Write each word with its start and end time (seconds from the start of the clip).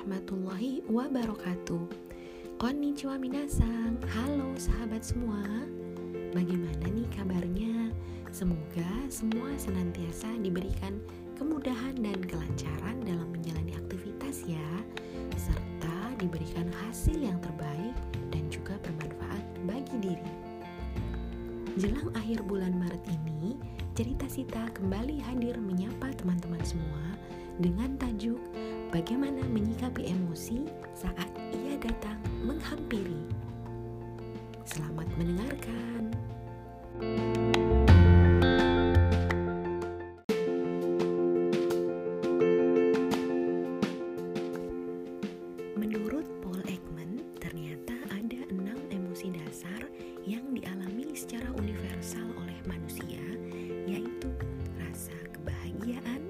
warahmatullahi 0.00 0.80
wabarakatuh. 0.88 1.84
Konnichiwa 2.56 3.20
minasang. 3.20 4.00
Halo 4.16 4.56
sahabat 4.56 5.04
semua. 5.04 5.44
Bagaimana 6.32 6.88
nih 6.88 7.04
kabarnya? 7.12 7.92
Semoga 8.32 8.88
semua 9.12 9.52
senantiasa 9.60 10.40
diberikan 10.40 11.04
kemudahan 11.36 11.92
dan 12.00 12.16
kelancaran 12.24 12.96
dalam 13.04 13.28
menjalani 13.28 13.76
aktivitas 13.76 14.48
ya 14.48 14.68
Serta 15.36 16.16
diberikan 16.16 16.72
hasil 16.88 17.20
yang 17.20 17.36
terbaik 17.44 17.92
dan 18.32 18.48
juga 18.48 18.80
bermanfaat 18.80 19.44
bagi 19.68 19.96
diri. 20.00 20.32
Jelang 21.76 22.08
akhir 22.16 22.40
bulan 22.48 22.72
Maret 22.72 23.04
ini, 23.04 23.52
cerita 23.92 24.24
Sita 24.32 24.64
kembali 24.72 25.20
hadir 25.28 25.60
menyapa 25.60 26.08
teman-teman 26.16 26.64
semua 26.64 27.04
dengan 27.60 27.92
tajuk 28.00 28.19
yang 50.24 50.44
dialami 50.52 51.10
secara 51.16 51.48
universal 51.56 52.24
oleh 52.38 52.56
manusia, 52.68 53.22
yaitu 53.88 54.28
rasa 54.78 55.16
kebahagiaan, 55.32 56.22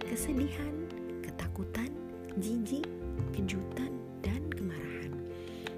kesedihan, 0.00 0.74
ketakutan, 1.20 1.90
jijik, 2.38 2.86
kejutan, 3.34 3.92
dan 4.24 4.42
kemarahan. 4.54 5.12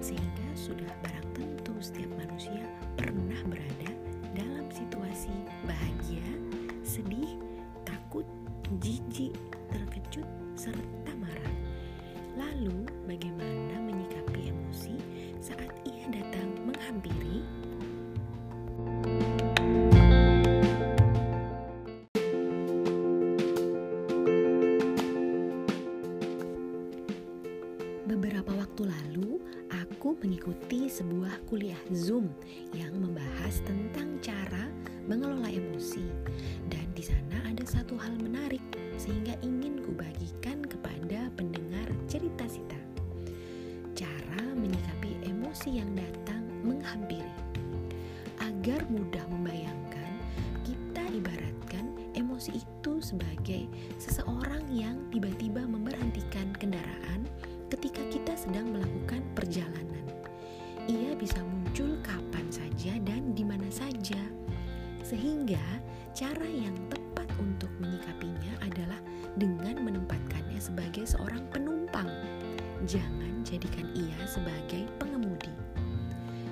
Sehingga 0.00 0.48
sudah 0.56 0.88
barang 1.04 1.28
tentu 1.36 1.74
setiap 1.78 2.10
manusia 2.16 2.64
pernah 2.96 3.40
berada 3.46 3.90
dalam 4.32 4.66
situasi 4.72 5.34
bahagia, 5.66 6.24
sedih, 6.86 7.36
takut, 7.84 8.24
jijik, 8.80 9.36
terkejut, 9.68 10.26
serta 10.56 11.12
marah. 11.18 11.56
Lalu, 12.38 12.86
bagaimana 13.04 13.69
Beberapa 28.30 28.62
waktu 28.62 28.86
lalu, 28.86 29.42
aku 29.74 30.14
mengikuti 30.22 30.86
sebuah 30.86 31.50
kuliah 31.50 31.82
Zoom 31.90 32.30
yang 32.70 32.94
membahas 32.94 33.58
tentang 33.66 34.22
cara 34.22 34.70
mengelola 35.10 35.50
emosi. 35.50 36.06
Dan 36.70 36.86
di 36.94 37.02
sana 37.02 37.42
ada 37.42 37.66
satu 37.66 37.98
hal 37.98 38.14
menarik 38.22 38.62
sehingga 39.02 39.34
ingin 39.42 39.82
kubagikan 39.82 40.62
kepada 40.62 41.26
pendengar 41.34 41.90
cerita 42.06 42.46
Sita. 42.46 42.78
Cara 43.98 44.46
menyikapi 44.54 45.26
emosi 45.26 45.82
yang 45.82 45.90
datang 45.98 46.46
menghampiri. 46.62 47.34
Agar 48.46 48.78
mudah 48.94 49.26
membayangkan, 49.26 50.12
kita 50.62 51.02
ibaratkan 51.18 51.98
emosi 52.14 52.62
itu 52.62 53.02
sebagai 53.02 53.66
seseorang 53.98 54.70
yang 54.70 55.02
tiba-tiba 55.10 55.66
memberhentikan 55.66 56.54
kendaraan 56.62 57.26
ketika 57.70 58.02
kita 58.10 58.34
sedang 58.34 58.74
melakukan 58.74 59.22
perjalanan. 59.38 60.04
Ia 60.90 61.14
bisa 61.14 61.38
muncul 61.46 61.94
kapan 62.02 62.46
saja 62.50 62.98
dan 63.06 63.30
di 63.32 63.46
mana 63.46 63.70
saja. 63.70 64.18
Sehingga 65.06 65.62
cara 66.12 66.44
yang 66.44 66.74
tepat 66.90 67.30
untuk 67.38 67.70
menyikapinya 67.78 68.58
adalah 68.66 68.98
dengan 69.38 69.78
menempatkannya 69.86 70.58
sebagai 70.58 71.06
seorang 71.06 71.46
penumpang. 71.54 72.10
Jangan 72.84 73.46
jadikan 73.46 73.86
ia 73.94 74.18
sebagai 74.26 74.90
pengemudi. 74.98 75.54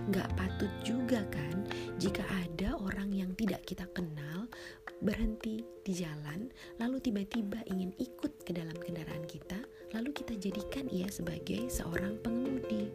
Gak 0.08 0.30
patut 0.40 0.72
juga 0.86 1.20
kan 1.28 1.68
jika 2.00 2.24
ada 2.30 2.78
orang 2.80 3.12
yang 3.12 3.36
tidak 3.36 3.60
kita 3.68 3.84
kenal 3.92 4.48
berhenti 5.04 5.60
di 5.84 5.92
jalan 5.92 6.48
lalu 6.80 6.96
tiba-tiba 6.98 7.60
ingin 7.68 7.92
ikut 8.00 8.07
jadikan 10.38 10.86
ia 10.94 11.10
sebagai 11.10 11.66
seorang 11.66 12.14
pengemudi. 12.22 12.94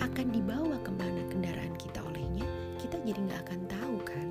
Akan 0.00 0.32
dibawa 0.32 0.80
ke 0.80 0.90
mana 0.96 1.20
kendaraan 1.28 1.76
kita 1.76 2.00
olehnya 2.00 2.48
kita 2.80 2.96
jadi 3.04 3.20
nggak 3.20 3.40
akan 3.44 3.60
tahu 3.68 3.96
kan? 4.00 4.28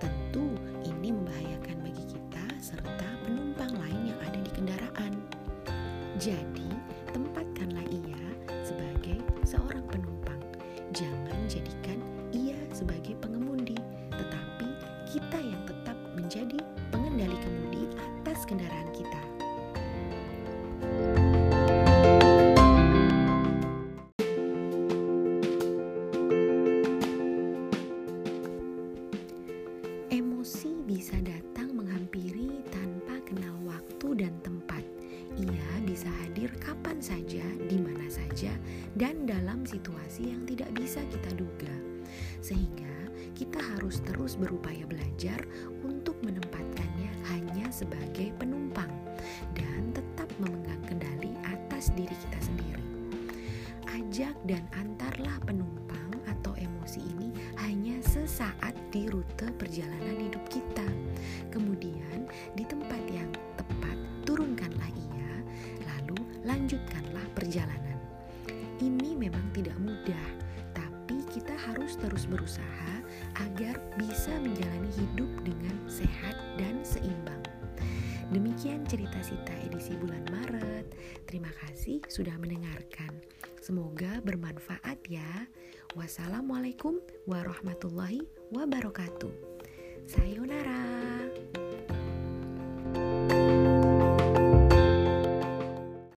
Tentu 0.00 0.56
ini 0.88 1.12
membahayakan 1.12 1.84
bagi 1.84 2.04
kita 2.08 2.44
serta 2.56 3.08
penumpang 3.28 3.76
lain 3.76 4.08
yang 4.08 4.20
ada 4.24 4.40
di 4.40 4.50
kendaraan. 4.56 5.12
Jadi 6.16 6.68
tempatkanlah 7.12 7.84
ia 7.92 8.24
sebagai 8.64 9.20
seorang 9.44 9.84
penumpang. 9.92 10.40
Jangan 10.96 11.44
jadikan 11.44 12.00
ia 12.32 12.56
sebagai 12.72 13.20
pengemudi 13.20 13.76
tetapi 14.16 14.68
kita 15.12 15.38
yang 15.44 15.60
tetap 15.68 15.96
menjadi 16.16 16.56
pengendali 16.88 17.36
kemudi 17.36 17.84
atas 18.00 18.48
kendaraan 18.48 18.88
dan 38.94 39.26
dalam 39.26 39.66
situasi 39.66 40.30
yang 40.30 40.46
tidak 40.46 40.70
bisa 40.78 41.02
kita 41.10 41.30
duga. 41.34 41.74
Sehingga 42.38 42.94
kita 43.34 43.58
harus 43.58 43.98
terus 44.06 44.38
berupaya 44.38 44.86
belajar 44.86 45.42
untuk 45.82 46.14
menempatkannya 46.22 47.10
hanya 47.34 47.66
sebagai 47.74 48.30
penumpang 48.38 48.90
dan 49.58 49.90
tetap 49.90 50.30
memegang 50.38 50.82
kendali 50.86 51.34
atas 51.42 51.90
diri 51.98 52.14
kita 52.14 52.38
sendiri. 52.38 52.86
Ajak 53.90 54.34
dan 54.46 54.62
antarlah 54.78 55.34
penumpang 55.42 56.14
atau 56.30 56.54
emosi 56.54 57.02
ini 57.18 57.34
hanya 57.58 57.98
sesaat 58.06 58.74
di 58.94 59.10
rute 59.10 59.50
perjalanan 59.58 60.18
hidup 60.22 60.44
kita. 60.46 60.86
Kemudian 61.50 62.30
di 62.54 62.62
tempat 62.62 63.02
yang 63.10 63.30
tepat 63.58 63.98
turunkanlah 64.22 64.90
ia, 64.94 65.34
lalu 65.82 66.18
lanjutkanlah 66.46 67.26
perjalanan. 67.34 67.93
Ini 68.82 69.14
memang 69.14 69.54
tidak 69.54 69.78
mudah, 69.78 70.28
tapi 70.74 71.22
kita 71.30 71.54
harus 71.70 71.94
terus 71.98 72.26
berusaha 72.26 72.94
agar 73.38 73.78
bisa 73.94 74.34
menjalani 74.42 74.90
hidup 74.94 75.30
dengan 75.46 75.76
sehat 75.86 76.34
dan 76.58 76.82
seimbang. 76.82 77.42
Demikian 78.32 78.82
cerita 78.88 79.20
Sita 79.22 79.54
edisi 79.62 79.94
bulan 80.00 80.24
Maret. 80.32 80.90
Terima 81.28 81.52
kasih 81.62 82.02
sudah 82.10 82.34
mendengarkan. 82.40 83.14
Semoga 83.62 84.18
bermanfaat 84.24 84.98
ya. 85.06 85.46
Wassalamualaikum 85.94 86.98
warahmatullahi 87.30 88.26
wabarakatuh. 88.50 89.30
Sayonara. 90.10 90.93